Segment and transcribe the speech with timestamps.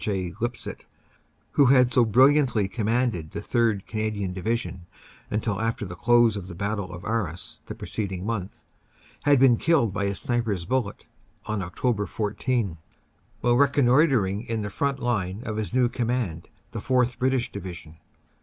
[0.03, 0.33] J.
[0.41, 0.83] Lipsett,
[1.51, 3.85] who had so brilliantly com manded the 3rd.
[3.85, 4.87] Canadian Division
[5.29, 8.63] until after the close of the battle of Arras the preceding month,
[9.25, 11.05] had been killed by a sniper s bullet
[11.45, 12.07] on Oct.
[12.07, 12.79] 14,
[13.41, 17.97] while reconnoitering in the front line of his new command, the 4th British Division.